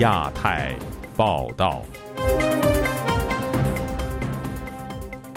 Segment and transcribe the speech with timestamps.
[0.00, 0.74] 亚太
[1.14, 1.82] 报道。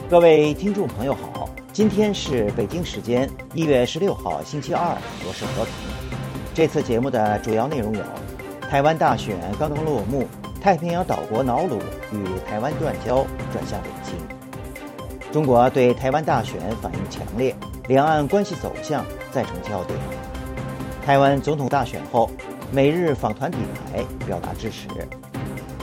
[0.10, 4.96] 各位听众朋友好，今天是北京时间一月十六号星期二，
[5.28, 5.74] 我是和平。
[6.54, 8.02] 这次节目的主要内容有：
[8.70, 10.26] 台湾大选刚刚落幕，
[10.62, 11.80] 太平洋岛国瑙鲁
[12.14, 14.16] 与台湾断交，转向北京。
[15.30, 17.54] 中国对台湾大选反应强烈，
[17.90, 20.00] 两岸关系走向再成焦点。
[21.06, 22.32] 台湾总统大选后。
[22.74, 24.88] 每日访团底牌表达支持。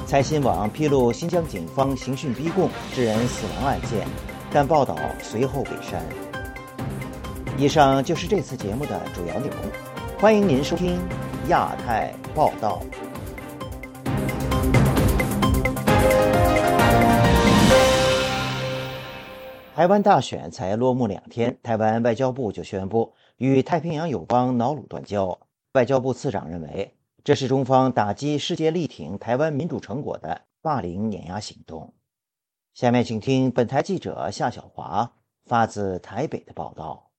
[0.07, 4.05] 财新网披露新疆警方刑讯逼供致人死亡案件，
[4.53, 6.03] 但报道随后被删。
[7.57, 9.57] 以上就是这次节目的主要内容，
[10.19, 10.99] 欢迎您收听
[11.47, 12.83] 亚太报道。
[19.77, 25.39] 台湾大选才落幕两天，台湾外交部就宣布与太平洋友邦瑙鲁断交。
[25.75, 31.95] 外交部次长认为，这是中方打击世界力挺台湾民主成果的霸凌碾压行动。
[32.75, 35.13] 下面请听本台记者夏小华
[35.45, 37.10] 发自台北的报道。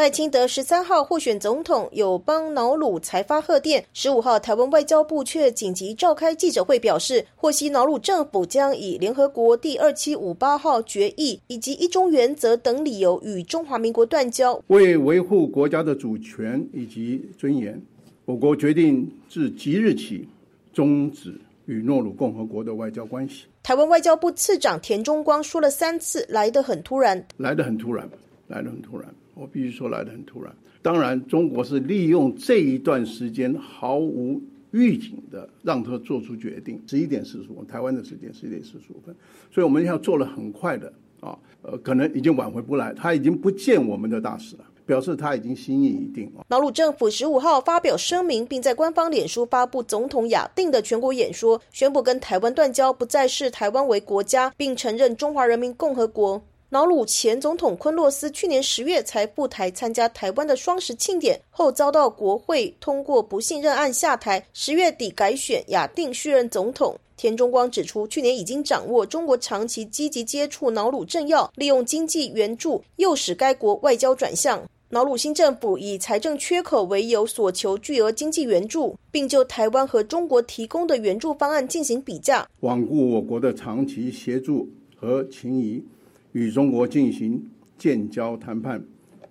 [0.00, 3.84] 赖清德十三号获选总统，友邦瑙鲁才发贺电。
[3.92, 14.58] 十五号，台湾外交部却紧急召开记者会，表示获悉瑙鲁政府将以联合国第二七五八号决议以及一中原则等理由与中华民国断交。
[14.68, 17.78] 为维护国家的主权以及尊严，
[18.24, 20.26] 我国决定自即日起
[20.72, 23.44] 终止与诺鲁共和国的外交关系。
[23.62, 28.08] 台湾外交部次长田中光说了三次，来得很突然，来得很突然，
[28.48, 29.06] 来得很突然。
[29.40, 30.54] 我必须说来的很突然。
[30.82, 34.40] 当然，中国是利用这一段时间毫无
[34.72, 36.78] 预警的让他做出决定。
[36.86, 39.14] 十一点四十五，台湾的时间十一点四十五分，
[39.50, 42.92] 所以我们要做了很快的啊，呃，可能已经挽回不来。
[42.92, 46.30] 他已经不见我们的大使了，表示他已经心意已定。
[46.48, 56.42] 瑙鲁政府十五号发表声明，并在官方脸书发布总统雅定的全国演说，宣布跟台湾断交，不再视台湾为国家，并承认中华人民共和国。
[56.70, 64.46] 瑙鲁前总统昆洛斯去年十月才赴台参加台湾的双十庆典，后遭到国会通过不信任案下台。
[64.52, 66.96] 十月底改选雅定续任总统。
[67.16, 74.62] 田中光指出，去年已经掌握中国长期积极接触瑙鲁政要，利用经济援助诱使该国外交转向。
[74.90, 85.84] 瑙鲁新政府以财政缺口为由，索求巨额经济援助，并就台湾和中国提供的援助方案进行比价，罔顾我国的长期协助和情谊。
[86.32, 87.42] 与中国进行
[87.78, 88.84] 建交谈判，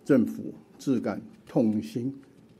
[0.03, 2.13] 政府自感痛心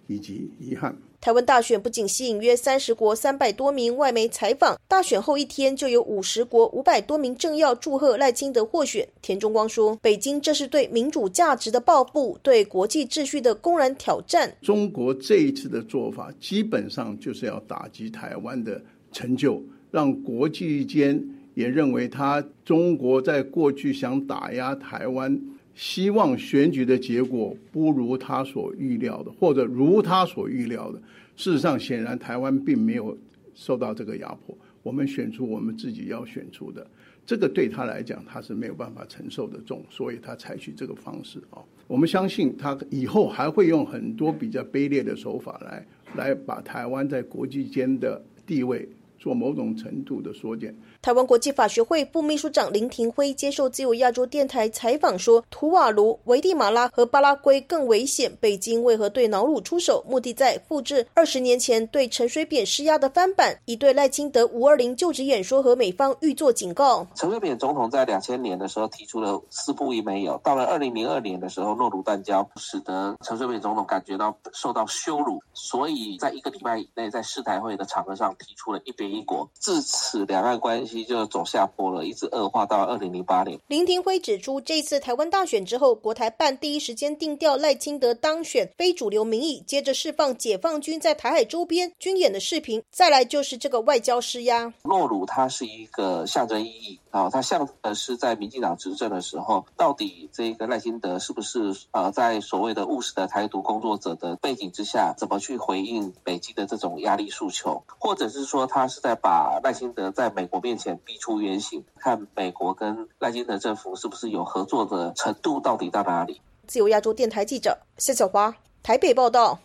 [0.07, 0.97] 以及遗憾。
[1.21, 9.05] 台湾大选不仅吸引约三十国三百多名外媒采访，大选后一天就有五十国五百多名政要祝贺赖清德获选。
[9.21, 14.55] 田中光说：“北京这是对民主价值的报复，对国际秩序的公然挑战。
[14.61, 19.61] 中国这一次的做法，基本上就是要打击台湾的成就，
[19.91, 21.21] 让国际间。”
[21.59, 25.37] 也认为他中国在过去想打压台湾，
[25.75, 31.01] 希望选举的结果不如他所预料的，或者如他所预料的。
[31.35, 33.17] 事实上，显然台湾并没有
[33.55, 36.87] 受到这个压迫，我们选出我们自己要选出的，
[37.25, 41.59] 这个对他来讲他是没有办法承受的重，所以他采取这个方式啊。
[41.87, 48.87] 我们相信他以后还会用很多比较卑劣的手法来来把台湾在国际间的地位。
[49.21, 50.73] 做某种程度的缩减。
[51.01, 60.03] 台湾国际法学会副秘书长林廷辉接受自由亚洲电台采访说：“图瓦卢、危地马拉和巴拉圭更危险，北京为何对瑙鲁出手？
[60.07, 79.09] 目的在复制二十年前对陈水扁施压的翻版，以对赖清德五二零就职演说和美方预作警告。”陈水扁总统在两千年的时候提出了四不一没有，到了二零零二年的时候，诺鲁断交，使得陈水扁总统感觉到受到羞辱，所以在一个礼拜以内，在世台会的场合上提出了一边。
[79.09, 83.59] 一国自此，两岸关系就走下坡了，一直恶化到二零零八年。
[83.67, 94.73] 林廷辉指出，这次台湾大选之后，国台办第一时间定调赖清德当选非主流民意，接着释放解放军在台海周边军演的视频，再来就是这个外交施压。
[94.83, 108.99] 诺鲁它是一个象征意义啊，它象征是在民进党执政的时候，到底这个赖清德是不是呃在所谓的务实的台独工作者的背景之下，怎么去回应北京的这种压力诉求，或者是说他是？
[108.99, 116.41] 在把赖清德在美国面前逼出原形，看美国跟赖清德政府是不是有合作的程度到底到哪里？
[116.67, 118.53] 自由亚洲电台记者谢小华
[118.83, 119.57] 台北报道。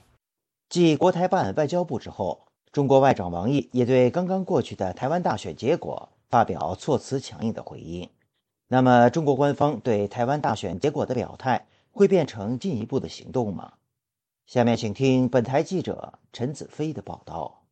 [0.69, 8.11] 继国台办、外交部之后，中国外长王毅也对刚刚过去的台湾大选结果发表措辞强硬的回应。
[8.67, 13.75] 那么，中国官方对台湾大选结果的表态会变成进一步的行动吗？
[14.45, 17.63] 下面请听本台记者陈子飞的报道。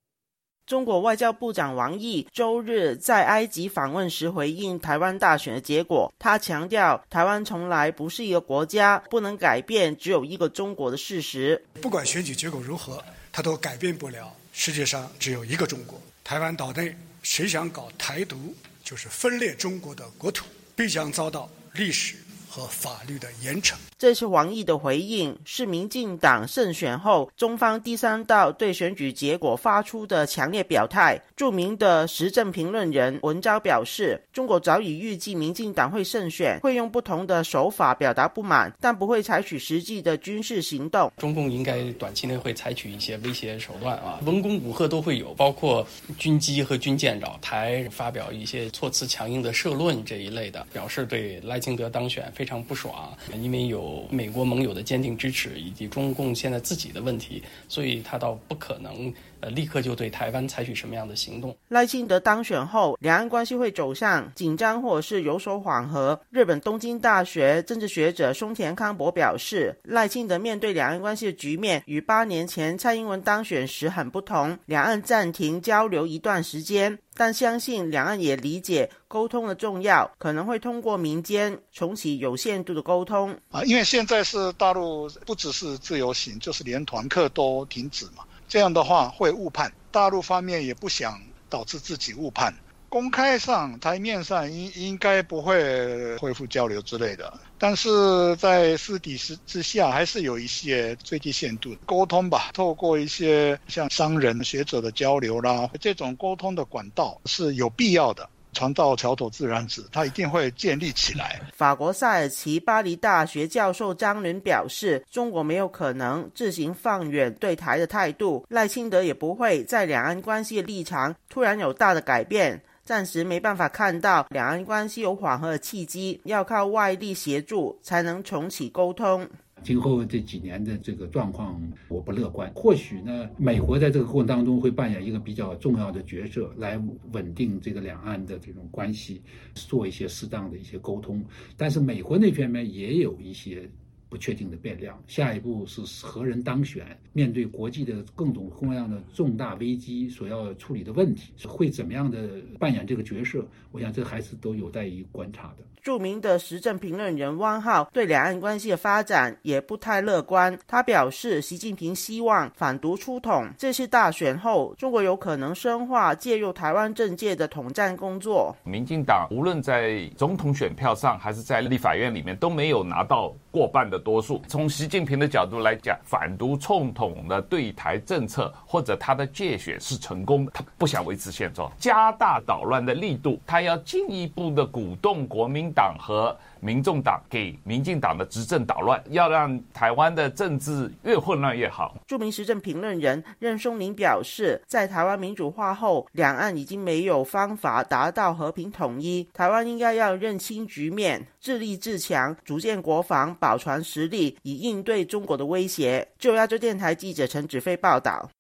[0.65, 11.61] 中国外交部长王毅周日在埃及访问时回应台湾大选的结果，他强调，台湾从来不是一个国家，不能改变只有一个中国的事实。
[11.81, 15.99] 不管选举结果如何，他都改变不了世界上只有一个中国。
[16.23, 18.55] 台湾岛内谁想搞台独，
[18.85, 22.17] 就是分裂中国的国土，必将遭到历史
[22.53, 23.77] 和法律的严惩。
[23.97, 31.19] 这是王毅的回应，是民进党胜选后中方第三道对选举结果发出的强烈表态。
[31.35, 41.11] 著名的时政评论人文昭表示，中国早已预计民进党会胜选，会用不同的手法表达不满，但不会采取实际的军事行动。
[41.17, 45.87] 中共应该短期内会采取一些威胁手段啊，文攻武吓都会有，包括
[46.19, 54.05] 军机和军舰扰台，发表一些措辞强硬的社论这一类的，表示对赖清德当选非非常不爽，因为有。
[54.11, 61.55] 美国盟友的坚定支持，以及中共现在自己的问题，所以他倒不可能呃立刻就对台湾采取什么样的行动。
[61.69, 66.19] 赖清德当选后，两岸关系会走向紧张或者是有所缓和。
[66.31, 76.99] 日本东京大学政治学者松田康博表示，赖清德面对两岸关系的局面与八年前蔡英文当选时很不同，两岸暂停交流一段时间。
[77.15, 83.63] 但相信两岸也理解沟通的重要，可能会通过民间重启有限度的沟通啊。
[83.65, 88.25] 因为现在是大陆不只是自由行，就是连团客都停止嘛。
[88.53, 91.19] 这样的话会误判，大陆方面也不想
[91.49, 92.55] 导致自己误判。
[92.91, 102.51] 公开上台面上应应该不会恢复交流之类的，但是在私底私之下还是有一些最低限度沟通吧。
[102.53, 108.29] 透过一些像商人、学者的交流啦，这种沟通的管道是有必要的。
[108.53, 111.41] 船到桥头自然直，它一定会建立起来。
[111.53, 122.63] 法国塞尔奇巴黎大学教授张伦表示，中国没有可能自行放远对台的态度，赖清德也不会在两岸关系的立场突然有大的改变。
[122.85, 129.29] 暂时没办法看到两岸关系有缓和的契机，要靠外力协助才能重启沟通。
[129.63, 132.51] 今后这几年的这个状况，我不乐观。
[132.55, 136.83] 或许呢，美国在这个过程当中会扮演一个比较重要的角色，来
[137.13, 139.23] 稳定这个两岸的这种关系，
[139.55, 141.25] 做一些适当的一些沟通。
[141.57, 143.71] 但是美国那边呢，也有一些。
[144.13, 146.87] 不确定的变量，下一步是何人当选？
[147.15, 152.29] 面对国际的各种各样的重大危机，所要处理的问题，会怎么样的
[152.59, 153.43] 扮演这个角色？
[153.71, 155.65] 我想这还是都有待于观察的。
[155.81, 160.57] 著名的时政评论人汪浩对两岸关系的发展也不太乐观。
[160.69, 168.55] 他表示，习近平希望反独出统，这次大选后，中国有可能深化介入台湾政界的统战工作。
[168.63, 174.43] 民进党无论在总统选票上，还是在立法院里面，都没有拿到过半的多数。
[174.49, 185.63] 从习近平的角度来讲，反独冲统的对台政策或者他的借选是成功的，他不想维持现状，加大捣乱的力度，他要进一步的鼓动国民。
[185.75, 191.97] 党和民众党给民进党的执政捣乱，要让台湾的政治越混乱越好。
[192.07, 206.07] 著名时政评论人任松林表示，在台湾民主化后，两岸已经没有方法达到和平统一，台湾应该要认清局面，自立自强，组建国防，保存实力，以应对中国的威胁。
[206.17, 208.31] 就亚洲电台记者陈子飞报道。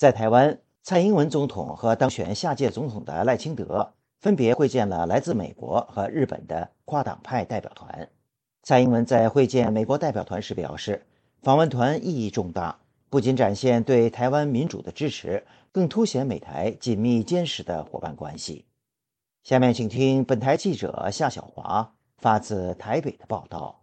[0.00, 8.08] 在台湾，蔡英文总统和当选下届总统的赖清德分别会见了来自美国和日本的跨党派代表团。
[8.62, 11.04] 蔡英文在会见美国代表团时表示，
[11.42, 12.78] 访问团意义重大，
[13.10, 18.64] 不仅展现对台湾民主的支持，更凸显美台紧密坚实的伙伴关系。
[19.42, 23.79] 下面请听本台记者夏小华发自台北的报道。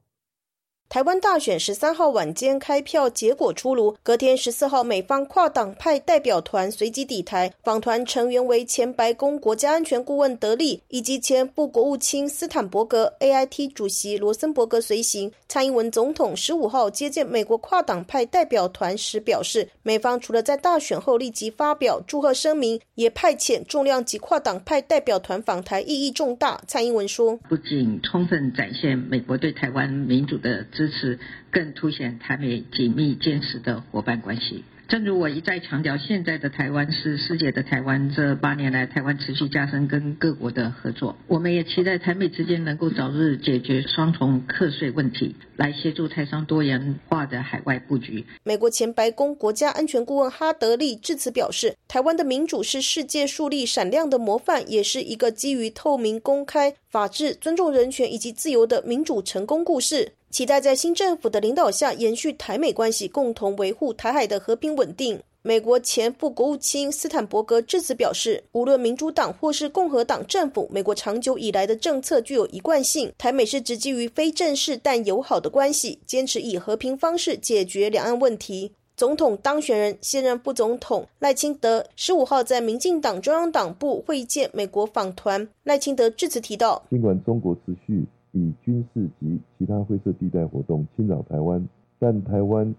[0.89, 15.29] 台湾大选十三号晚间开票结果出炉，隔天十四号，美方跨党派代表团随即抵台，访团成员为前白宫国家安全顾问德利以及前部国务卿斯坦伯格，AIT 主席罗森伯格随行。
[15.49, 26.61] 蔡英文总统十五号接见美国跨党派代表团时表示，美方除了在大选后立即发表祝贺声明，也派遣重量级跨党派代表团访台，意义重大。
[26.65, 31.17] 蔡英文说：“不仅充分展现美国对台湾民主的。”支持
[31.49, 34.63] 更凸显台美紧密坚实的伙伴关系。
[34.87, 38.09] 正如我一再强调，现在的台湾是世界的台湾。
[38.15, 48.25] 这八年来，台湾持续加深跟各国的合作，我们也期待台美之间能够早日解决双重课税问题，来协助台商多元化的海外布局。
[48.43, 60.13] 美国前白宫国家安全顾问哈德利致辞表示，台湾的民主是世界树立闪亮的模范，也是一个基于透明、公开、法治、尊重人权以及自由的民主成功故事。
[60.37, 65.19] 期待在新政府的领导下延续台美关系，共同维护台海的和平稳定。
[65.41, 78.71] 美国前副国务卿斯坦伯格致辞表示，无论民主党或是共和党政府，美国长久以来的政策具有一贯性，台美是直基于非正式但友好的关系，坚持以和平方式解决两岸问题。
[78.95, 88.05] 总统当选人现任副总统赖清德十五号在民进党中央党部会见美国访团，赖清德致辞提到，尽管中国持续。
[88.37, 91.67] 以军事及其他灰色地带活动侵扰台湾，
[91.97, 92.73] 但台湾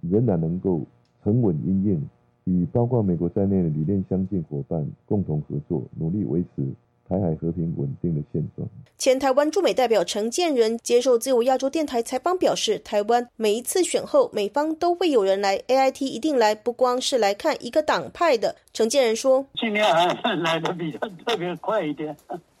[0.00, 0.80] 仍然能够
[1.22, 2.08] 沉稳应应，
[2.44, 6.68] 与包括美国在内的理念相近伙伴共同合作，努力维持
[7.08, 8.66] 台海和平稳定的现状。
[8.98, 18.56] 前台湾驻美代表陈建仁接受自由亚洲电台采访表示，台湾每一次选后，美方都会有人来，A I T 一定来，不光是来看一个党派的。
[18.72, 22.16] 陈建仁说：“今年还来的比较特别快一点。”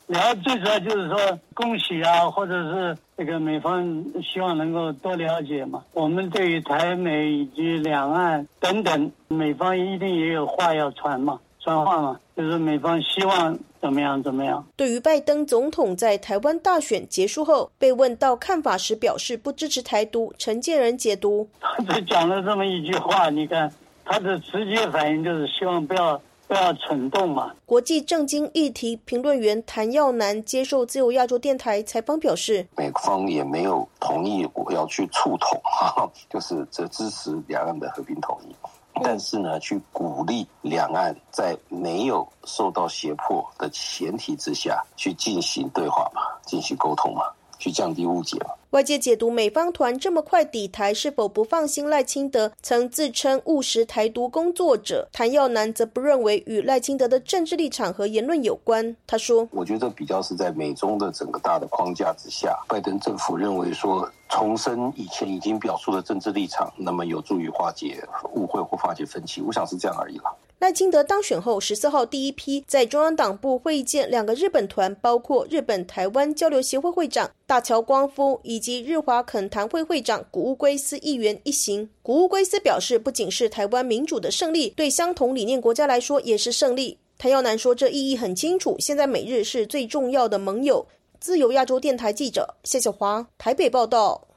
[0.06, 1.18] 然后最主要就是说，
[1.54, 3.82] 恭喜啊，或者是这个美方
[4.22, 5.82] 希望能够多了解嘛。
[5.92, 14.62] 我们对于台美以及两岸等等，美方一定也有话要传嘛，传话嘛，就是美方希望怎么样怎么样。
[14.76, 23.72] 对于拜登总统在台湾大选结束后被问到看法时，表示不支持台独，陈建仁解读， 他只讲了这么一句话，你看
[24.04, 26.20] 他的直接反应就是希望不要。
[26.46, 27.54] 不要蠢动嘛！
[27.64, 35.60] 国际政经议题评论员谭耀南接受自由亚洲电台采访表示，美方也没有同意我要去促统，
[36.28, 38.54] 就是这支持两岸的和平统一，
[39.02, 47.24] 但是呢，去鼓励两岸在没有受到胁迫的前提之下去进行对话嘛，进行沟通嘛。
[47.64, 48.36] 去降低误解
[48.72, 52.52] 外界解读美方团这么快抵台，是否不放心赖清德？
[52.60, 58.94] 曾自称务实台独工作者谭耀南则不认为与赖清德的政治立场和言论有关。
[59.06, 69.40] 他说：“我觉得比较是在美中的整个大的框架之下，拜登政府认为说重申以前已经表述的政治立场，那么有助于化解误会或化解分歧。
[69.40, 70.24] 我想是这样而已了。”
[70.64, 81.90] 赖清德当选后，十四号第一批在中央党部会见两个日本团，包括日本台湾交流协会会长大桥光夫以及日华恳谈会会长古屋圭司议员一行。
[82.00, 86.96] 古屋圭司表示，不仅是台湾民主的胜利，对相同理念国家来说也是胜利。
[87.18, 88.74] 谭耀南说，这意义很清楚。
[88.78, 90.86] 现在美日是最重要的盟友。
[91.20, 94.28] 自由亚洲电台记者谢小华台北报道。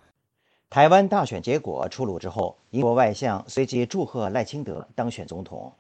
[0.70, 5.72] 台湾大选结果出炉之后，英国外相随即祝贺赖清德当选总统。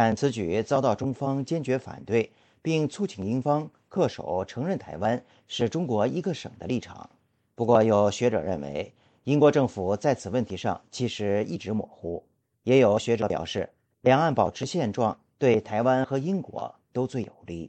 [0.00, 2.30] 但此举遭到中方坚决反对，
[2.62, 7.10] 并促请英方恪守承认台湾是中国一个省的立场。
[7.56, 12.24] 不过，有学者认为，英国政府在此问题上其实一直模糊。
[12.62, 13.68] 也有学者表示，
[14.02, 17.68] 两岸保持现状对台湾和英国都最有利。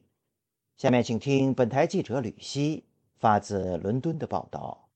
[0.77, 2.83] 下面请听本台记者吕希
[3.17, 4.88] 发自伦敦的报道。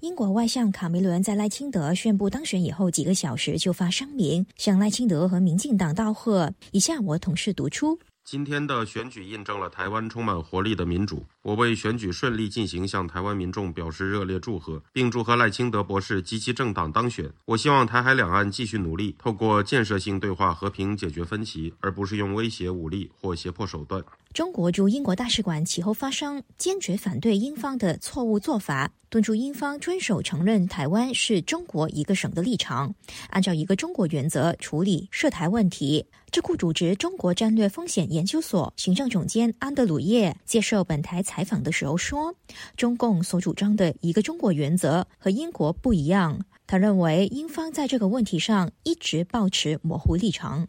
[0.00, 6.52] 英国外相卡梅伦在赖清德宣布当选以后几个小时就发声明，向赖清德和民进党道贺。
[6.70, 11.24] 以下我同事读出：今天的选举印证了台湾充满活力的民主。
[11.40, 17.32] 我为选举顺利进行向台湾民众表示热烈祝贺，并祝贺赖清德博士及其政党当选。
[17.46, 24.04] 我希望台海两岸继续努力，透过建设性对话和平解决分歧，而不是用威胁、武力或胁迫手段。
[24.36, 32.94] 中国驻英国大使馆其后发声，坚决反对英方的错误做法，敦促英方遵守承认台湾是中国一个省的立场，
[33.30, 36.04] 按照一个中国原则处理涉台问题。
[36.30, 42.34] 智库组织中国战略风险研究所行政总监安德鲁耶接受本台采访的时候说
[42.76, 46.38] ：“中共所主张的一个中国原则和英国不一样。
[46.66, 50.68] 他认为英方在这个问题上一直保持模糊立场。”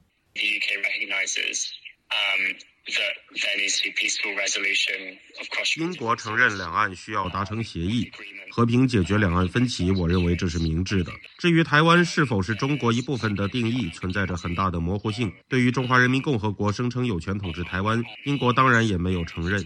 [5.78, 8.10] 英国承认两岸需要达成协议，
[8.50, 9.92] 和平解决两岸分歧。
[9.92, 11.12] 我认为这是明智的。
[11.38, 15.32] 至于台湾是否是中国一部分的定义，存在着很大的模糊性。
[15.50, 19.64] 对于中华人民共和国声称有权统治台湾，英国当然也没有承认。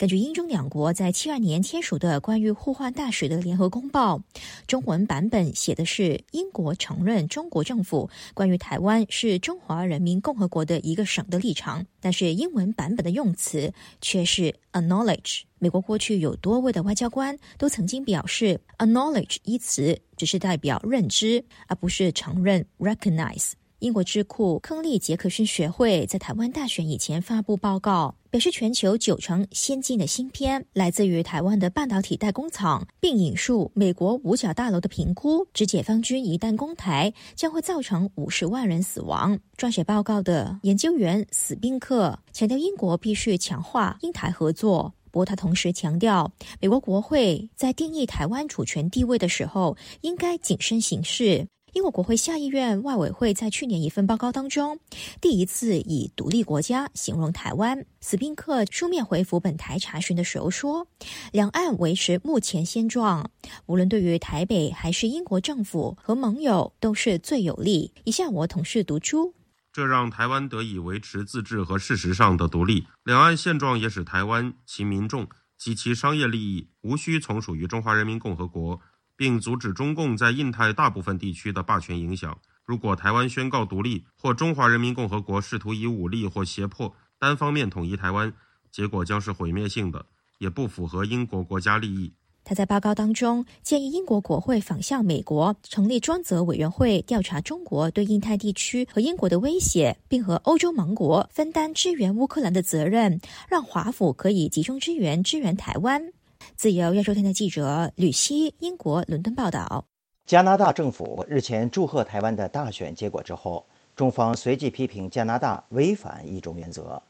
[0.00, 4.18] 根据英中两国在七二年签署的关于互换大使的联合公报，
[4.66, 15.42] 中文版本写的是英国承认中国政府关于台湾是中华人民共和国的一个省的立场，但是英文版本的用词却是 acknowledge。
[15.58, 23.50] 美国过去有多位的外交官都曾经表示，acknowledge 一词只是代表认知，而不是承认 recognize。
[23.80, 39.36] 英国智库亨利·杰克逊学会在台湾大选以前发布报告，表示全球九成先进的芯片来自于台湾的半导体代工厂，并引述美国五角大楼的评估，指解放军一旦攻台，将会造成五十万人死亡。
[39.56, 44.94] 撰写报告的研究员史宾克强调，英国必须强化英台合作。
[45.10, 51.48] 不过，他同时强调，美国国会在定义台湾主权地位的时候，应该谨慎行事。
[51.72, 54.80] 英国国会下议院外委会在去年一份报告当中，
[55.20, 57.86] 第一次以独立国家形容台湾。
[58.00, 60.88] 斯宾克书面回复本台查询的时候说，
[61.30, 63.30] 两岸维持目前现状，
[63.66, 67.92] 无论对于台北还是英国政府和盟友都是最有利。
[68.02, 69.34] 以下我同事读出：
[69.72, 72.88] 这让台湾得以维持自治和事实上的独立。
[73.04, 78.80] 两岸现状也使台湾其民众及其商业利益无需从属于中华人民共和国。
[79.20, 82.38] 并阻止中共在印太大部分地区的霸权影响。
[82.64, 88.32] 如果台湾宣告独立，或中华人民共和国试图以武力或胁迫单方面统一台湾，
[88.72, 90.06] 结果将是毁灭性的，
[90.38, 92.14] 也不符合英国国家利益。
[92.42, 106.10] 他在报告当中建议英国国会仿效美国，成立专责委员会调查中国对印太地区和英国的威胁，并和欧洲盟国分担支援乌克兰的责任，让华府可以集中支援支援台湾。
[106.56, 109.86] 自由亚洲电台记者吕希，英国伦敦报道。
[110.26, 113.66] 加拿大政府日前祝贺台湾的大选结果之后，
[113.96, 117.02] 中方随即批评加拿大违反一中原则。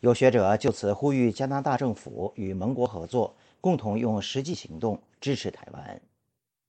[0.00, 6.00] 有学者就此呼吁加拿大政府与盟国合作，共同用实际行动支持台湾。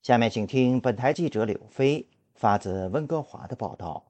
[0.01, 4.03] 下面请听本台记者柳飞发自温哥华的报道。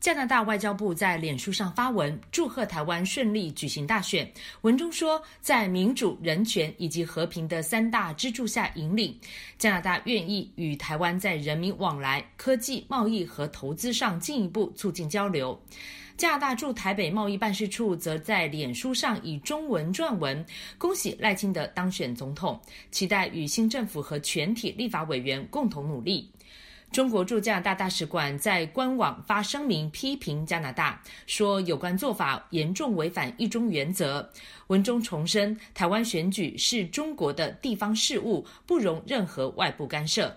[0.00, 4.30] 加拿大外交部在脸书上发文祝贺台湾顺利举行大选。
[4.60, 9.18] 文中说，在民主、人权以及和平的三大支柱下引领，
[9.58, 15.60] 加拿大愿意与台湾在人民往来、科技、贸易和投资上进一步促进交流。
[16.16, 22.60] 加拿大驻台北贸易办事处则在脸书上以中文撰文，恭喜赖清德当选总统，
[22.92, 26.30] 期待与新政府和全体立法委员共同努力。
[26.90, 34.28] 中国驻加拿大大使馆在官网发声明批评加拿大，说有关做法严重违反一中原则。
[34.68, 40.34] 文中重申，台湾选举是中国的地方事务，不容任何外部干涉。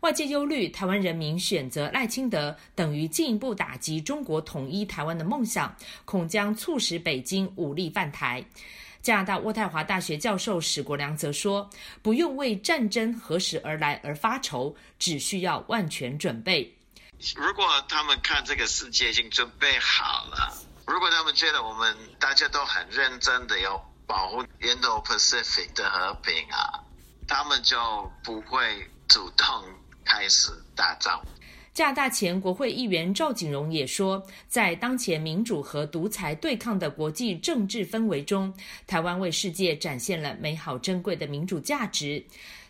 [0.00, 8.44] 外界忧虑，台湾人民选择赖清德，等于进一步打击中国统一台湾的梦想，恐将促使北京武力犯台。
[9.04, 11.68] 加拿大渥太华大学教授史国良则说
[12.00, 16.74] ：“不用为战争何时而来而发愁，只需要万全准备。
[17.36, 20.50] 如果他们看这个世界已经准备好了，
[20.86, 26.80] 如果他们觉得我们大家都很认真的要保护印度 Pacific 的和平啊，
[27.28, 29.46] 他们就不会主动
[30.02, 31.20] 开始打仗。”
[31.74, 38.54] 加拿大前国会议员赵景荣也说，在当前民主和独裁对抗的国际政治氛围中，
[38.86, 42.24] 台湾为世界展现了美好珍贵的民主价值。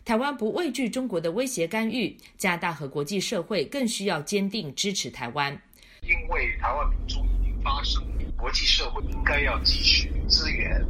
[0.06, 5.52] 台湾不畏惧中国的威胁干预，加拿大和国际社会更需要坚定支持台湾。
[6.00, 8.02] 因为台湾民主已经发生，
[8.38, 10.82] 国际社会应该要继续支援，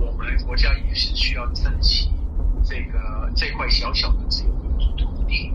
[0.00, 2.08] 我们国家也是需要珍惜
[2.64, 5.52] 这个这块小小的自由民主土地，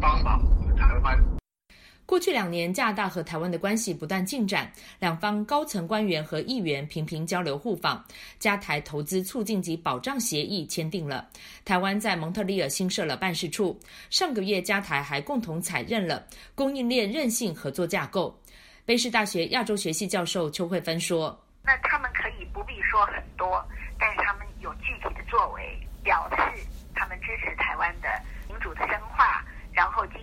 [0.00, 0.40] 帮忙。
[0.86, 1.18] 台湾
[2.06, 4.70] 过去两年，加拿大和台湾的关系不断进展，
[5.00, 8.04] 两方高层官员和议员频频交流互访，
[8.38, 11.26] 加台投资促进及保障协议签订了。
[11.64, 13.76] 台湾在蒙特利尔新设了办事处。
[14.08, 18.40] 上个月，加台还共同采认了供应链韧性合作架构。
[18.86, 23.60] 卑诗大学亚洲学系教授邱慧芬说：“那他们可以不必说很多，
[23.98, 28.08] 但是他们有具体的作为，表示他们支持台湾的
[28.48, 30.20] 民主的深化，然后经。”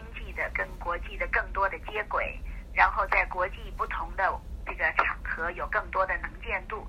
[0.54, 2.38] 跟国际的更多的接轨，
[2.74, 4.24] 然后在国际不同的
[4.66, 6.84] 这个场合有更多的能见度。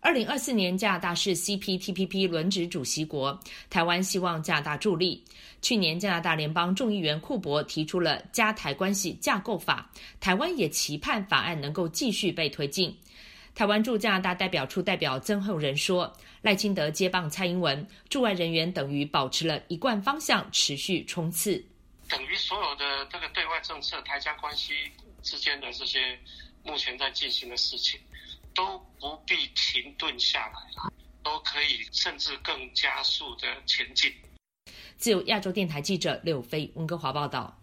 [0.00, 5.24] 二零二四年，加拿大是 CPTPP 轮值主席国，台湾希望加拿大助力。
[5.62, 12.94] 去年，加拿大联邦众议员库珀提出了加台关系架构法，台湾也期盼法案能够继续被推进。
[13.54, 21.64] 台湾驻加拿大代表处代表曾厚仁说：“赖清德接棒蔡英文，驻外人员等于保持了一贯方向，持续冲刺。”
[22.14, 24.72] 等于所有的这个对外政策、台加关系
[25.20, 26.16] 之间的这些
[26.62, 27.98] 目前在进行的事情，
[28.54, 30.92] 都不必停顿下来了，
[31.24, 34.14] 都可以甚至更加速的前进。
[34.96, 37.60] 自由亚洲电台记者柳飞温哥华报道。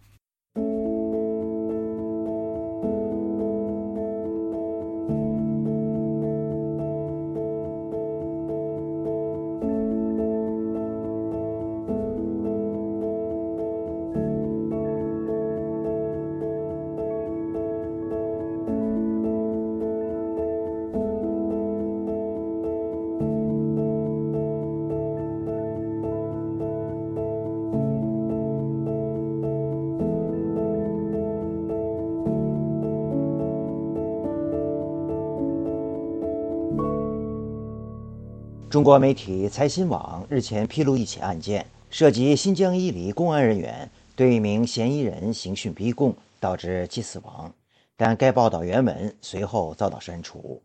[38.71, 47.53] 中国媒体财新网日前披露一起案件，涉及新疆伊犁公安人员对一名嫌疑人刑讯逼供，导致其死亡。
[47.97, 50.61] 但该报道原文随后遭到删除。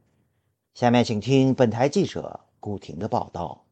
[0.74, 3.65] 下面请听本台记者古婷的报道。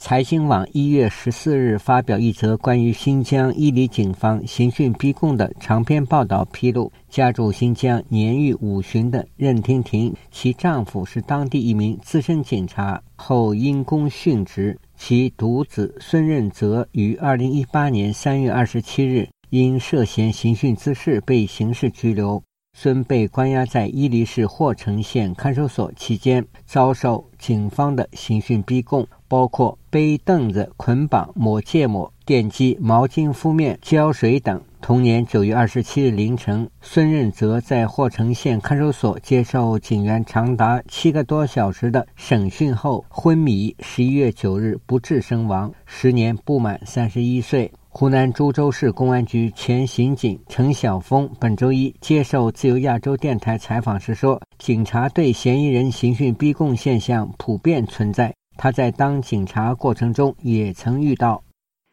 [0.00, 14.78] 财新网一月十四日发表一则关于新疆伊犁警方刑讯逼供的长篇报道，披露家住新疆年逾五旬的任婷婷，其丈夫是当地一名资深警察，后因公殉职。
[14.96, 22.40] 其独子孙任泽于二零一八年三月二十七日因涉嫌刑讯滋事被刑事拘留。
[22.80, 29.04] 孙被关押在伊犁市霍城县看守所期间，遭受警方的刑讯逼供。
[29.26, 34.62] 包括背凳子捆绑、抹芥末、电击、毛巾敷面、浇水等。
[34.80, 47.72] 同年九月二十七日凌晨，孙任泽在霍城县看守所接受警员长达七个多小时的审讯后昏迷，十一月九日不治身亡，时年不满三十一岁。
[47.98, 61.42] 湖南株洲市公安局前刑警陈晓峰本周一接受自由亚洲电台采访时说：“警察对嫌疑人刑讯逼供现象普遍存在。”他在当警察过程中也曾遇到，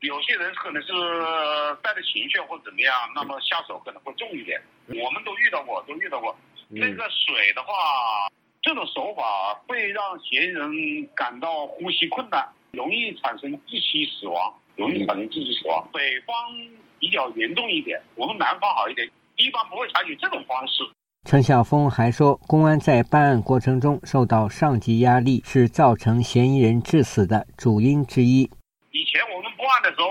[0.01, 0.89] 有些人可能是
[1.81, 4.61] 带着情绪或者怎么样，那么下手可能会重一点。
[4.85, 6.35] 我们都遇到过，都遇到过。
[6.69, 8.29] 那个水的话，
[8.61, 10.69] 这种手法会让嫌疑人
[11.15, 15.87] 感到呼吸困难，容易产生窒息死亡，容易产生窒息死亡。
[15.91, 16.35] 北方
[16.99, 20.83] 比较严重一点，我们南方好一点，一般不会采取这种方式。
[21.27, 28.43] 陈晓峰还说，公安在办案过程中受到上级压力，是造成嫌疑人致死的主因之一。
[28.91, 30.07] 以前我们破案的时候，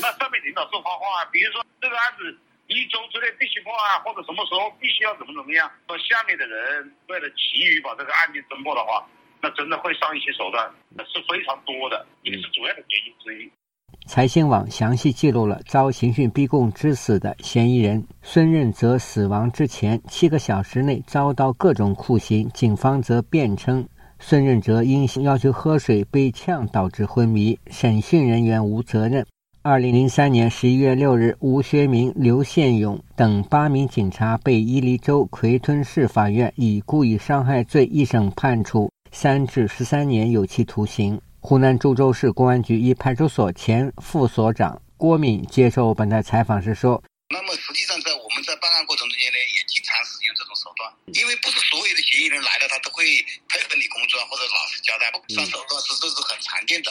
[0.00, 2.32] 那上面领导是发话，比如说这个案子
[2.66, 5.70] 一周之内必须破案，或者什么时候必须要怎么怎么样。
[5.86, 9.04] 说下面的人为了急于把这个案件侦破的话，
[9.42, 13.50] 那真的会上一些手段，那是非常多的，也是主要的原因之一。
[14.06, 22.48] 财新网详细记录了遭刑讯逼供致死的嫌疑人孙任泽死亡之前七个小时内遭到各种酷刑。
[22.54, 23.84] 警方则辩称，
[24.20, 29.26] 孙任泽因要求喝水被呛导致昏迷，审讯人员无责任。
[29.62, 41.20] 二零零三年十一月六日，吴学明、刘宪勇等八名警察被伊犁州奎屯市法院以故意伤害罪一审判处三至十三年有期徒刑。
[41.38, 46.96] 湖南株洲市公安局一派出所前副所长郭敏接受本台采访时说
[47.28, 53.04] ：“那么实际上，在我们在办案过程中间呢，也经常使用这种手段，因为不是所有的嫌疑人来了，他都会
[53.52, 56.90] 配合你工作或者老实交代，上手段是这是很常见的。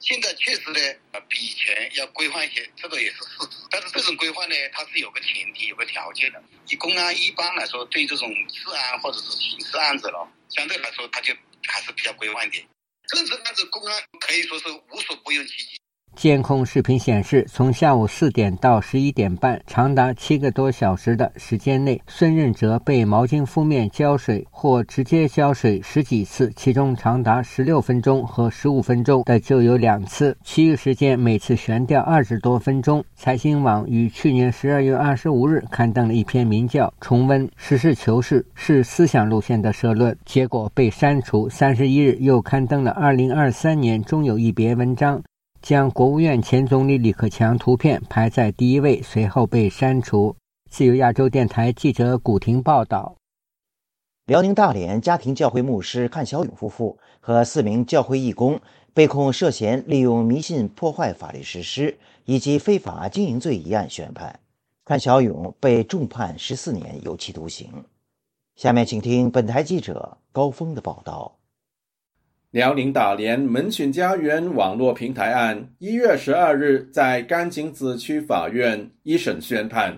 [0.00, 0.80] 现在确实呢，
[1.28, 3.68] 比以前要规范一些，这个也是事实。
[3.68, 6.42] 但是这种规范呢，它是有个前提、有个条件的。
[6.70, 11.34] 以公安一般来说，对这种治安或者是刑事案子了，相对来说，它就
[11.68, 12.66] 还是比较规范一点。”
[13.08, 15.79] 政治案子，公安可以说是无所不用其极。
[16.14, 33.02] 监控视频显示，从下午四点到十一点半，长达七个多小时的时间内，孙任泽被毛巾敷面、浇水或直接浇水十几次，其中长达十六分钟和十五分钟的就有两次，其余时间每次悬吊二十多分钟。
[33.16, 41.48] 财新网于去年十二月二十五日刊登了一篇名叫《重温实事求是是思想路线》的社论，结果被删除。
[41.48, 45.22] 三十一日又刊登了二零二三年终有一别文章。
[45.62, 50.34] 将国务院前总理李克强图片排在第一位，随后被删除。
[50.70, 53.16] 自由亚洲电台记者古婷报道：
[54.26, 58.60] 辽宁大连家庭教会牧师阚小勇夫妇和四名教会义工
[58.94, 64.40] 被控涉嫌利用迷信破坏法律实施以及非法经营罪一案宣判，
[64.86, 67.84] 阚小勇被重判十四年有期徒刑。
[68.56, 71.39] 下面请听本台记者高峰的报道。
[72.50, 79.96] 辽宁大连门群家园网络平台案，一月十二日在甘井子区法院一审宣判，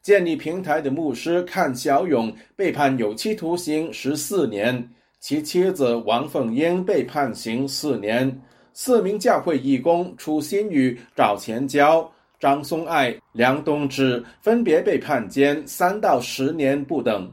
[0.00, 8.40] 建立平台的牧师阚小勇被判有期徒刑十四年，其妻子王凤英被判刑四年，
[8.72, 17.28] 四名教会义工楚新宇、赵前娇、张松爱、梁东志分别被判监三到十年不等。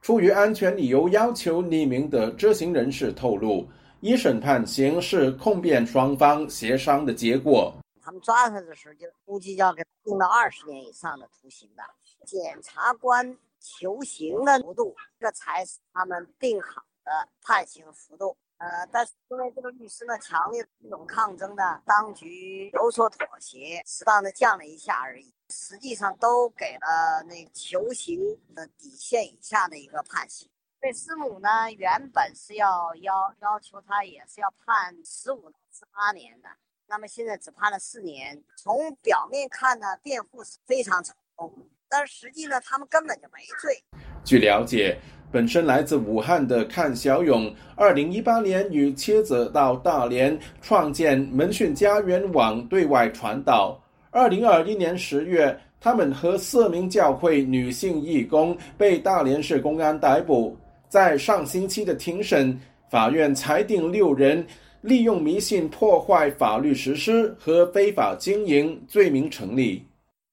[0.00, 3.64] 出于安全理由，要求匿名的知情人士透露。
[4.02, 7.72] 一审判刑是控辩双方协商的结果。
[8.02, 11.84] 他们抓他的时候，就估计要给定到二十年以上的徒刑的。
[12.26, 18.36] 检察官求刑的幅度，这才是他们定好的判刑幅度。
[18.58, 25.32] 呃，但是因为这个律师呢强烈这种抗争呢，当局有所妥协，适当的降了一下而已。
[25.48, 28.18] 实际上都给了那求刑
[28.52, 30.48] 的底线以下的一个判刑。
[30.82, 36.48] 对师母呢，原本是要要要求他也是要判十五十八年的，
[36.88, 38.36] 那么现在只判了四年。
[38.56, 41.54] 从表面看呢，辩护是非常成功，
[41.88, 43.80] 但实际呢，他们根本就没罪。
[44.24, 44.98] 据了解，
[45.30, 53.80] 本身来自武汉的阚小勇，二零一八年与妻子到大连创建门讯家园网对外传道。
[54.10, 60.58] 二零二一年十月，他们和四名教会女性义工被大连市公安逮捕。
[60.92, 64.46] 在上星期的庭审，法院裁定六人
[64.82, 69.88] 利用迷信破坏法律实施和非法经营罪名成立。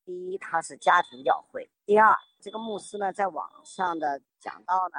[0.05, 4.97] 第一，他是家庭教会；第二，这个牧师呢，在网上的讲道呢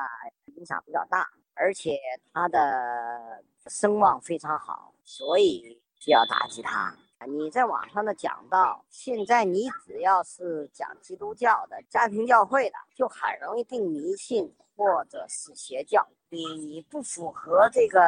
[0.56, 1.98] 影响比较大，而且
[2.32, 6.96] 他的声望非常好，所以需要打击他。
[7.28, 14.50] 你在网上的讲道，现在你只要是讲基督教的家庭教会的，就很容易定迷信。
[14.80, 18.00] 或者是邪教，你不符合这个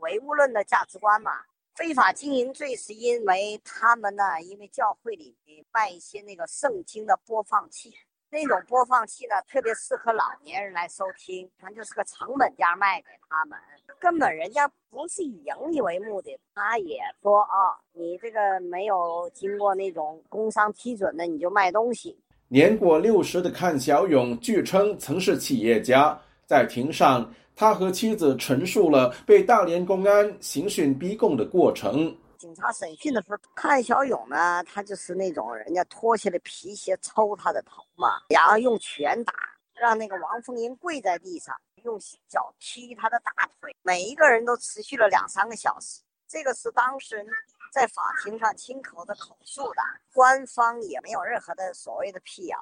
[0.00, 1.32] 唯物论的价值观嘛？
[1.74, 7.94] 非法经营罪是因为他们呢，因为教会里面卖一些那个圣经的播放器，
[8.28, 13.58] 那种播放器呢，特别适合老年人来收听，它就是个成本价卖给他们，
[13.98, 16.38] 根本人家不是以盈利为目的。
[16.54, 22.22] 他也说啊，你这个没有经过那种工商批准的，你就卖东西。
[22.52, 26.20] 年过六十的阚小勇，据称曾是企业家。
[26.46, 32.12] 在庭上，他和妻子陈述了被大连公安刑讯逼供的过程。
[32.38, 39.32] 警察审讯的时候，阚小勇呢，他就是那种人家脱下了皮鞋抽他的头嘛，然后用拳打，
[39.72, 41.96] 让那个王凤英跪在地上，用
[42.28, 43.72] 脚踢他的大腿。
[43.82, 46.00] 每一个人都持续了两三个小时。
[46.26, 47.26] 这个是当事人。
[47.72, 52.56] 在法庭上亲口的口述的，官方也没有任何的所谓的辟谣。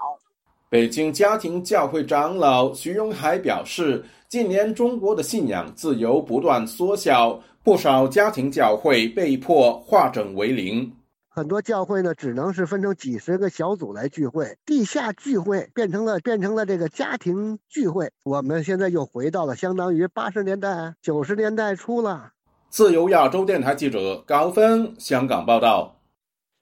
[0.71, 10.95] 北京家庭教会长老徐荣海表示，近年中国的信仰自由不断缩小，不少家庭教会被迫化整为零。
[11.31, 18.11] 很多教会呢，只能是分成几十个小组来聚会，地下聚会变成了变成了这个家庭聚会。
[18.25, 22.33] 我们现在又回到了相当于八十年代、九十年代初了。
[22.71, 25.97] 自由亚洲电台记者高峰香港报道。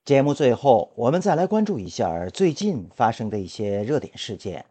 [0.04, 4.64] 节目最后，我们再来关注一下最近发生的一些热点事件。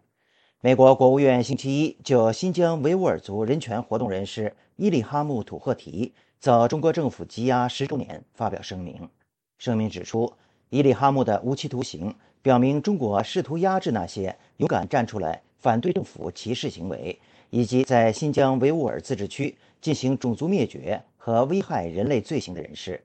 [0.61, 9.09] 美国国务院星期一就新疆维吾尔族人权活动人士伊利哈木·土赫提遭中国政府羁押十周年发表声明。
[9.57, 10.31] 声明指出，
[10.69, 17.19] 伊利哈木的无期徒刑表明中国试图压制那些勇敢站出来反对政府歧视行为，
[17.49, 21.03] 以及在新疆维吾尔自治区进行种族灭绝。
[21.25, 23.03] 和危害人类罪行的人士，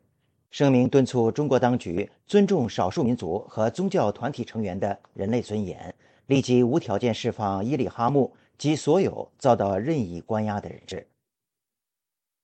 [0.50, 5.94] 声明敦促中国当局尊重少数民族和宗教团体成员的人类尊严，
[6.26, 11.06] 立即无条件释放伊里哈木及所有遭到任意关押的人质。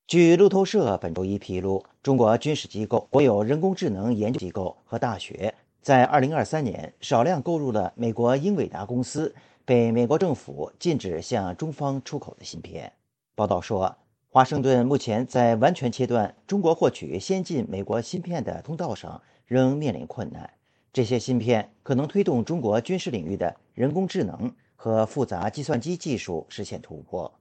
[0.06, 9.34] 据路透社本周一披露，中国军事机构、国有人工智能研究机构和大学在2023年少量购入了美国英伟达公司
[9.66, 12.90] 被美国政府禁止向中方出口的芯片。
[13.34, 13.94] 报道说。
[14.36, 20.50] 华盛顿目前在完全切断中国获取先进美国芯片的通道上仍面临困难。
[20.92, 27.32] 这些芯片可能推动中国军事领域的人工智能和复杂计算机技术实现突破。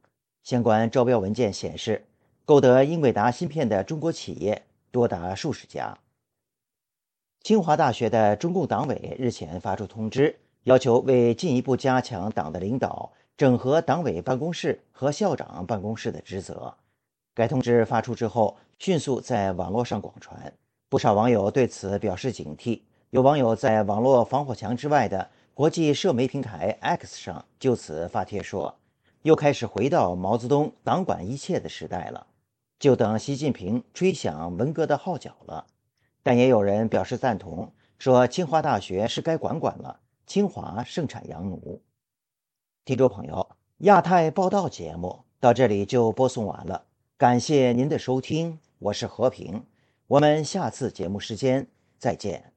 [0.44, 2.02] 相关招标文件显示，
[2.46, 5.98] 购得英伟达芯片的中国企业多达数十家。
[7.42, 16.74] 清华大学的中共党委日前发出通知，要求为进一步加强党的领导，整合党委办公室和校长办公室的职责。
[17.36, 20.54] 该通知发出之后，迅速在网络上广传，
[20.88, 22.82] 不少网友对此表示警惕。
[23.10, 28.74] 有网友在网络防火墙之外的国际社媒平台 X 上就此发帖说
[29.24, 32.26] ：“又开始回到毛泽东党管一切的时代了，
[32.80, 35.68] 就等习近平吹响文革的号角了。”
[36.24, 41.82] 但也有人表示赞同，说清华大学是该管管了，清华盛产洋奴。
[42.86, 43.48] 听众朋友，
[43.80, 46.86] 亚太报道节目到这里就播送完了。
[47.18, 49.64] 感谢您的收听，我是和平，
[50.06, 51.66] 我们下次节目时间
[51.98, 52.52] 再见。